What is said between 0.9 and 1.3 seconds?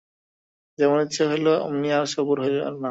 ইচ্ছা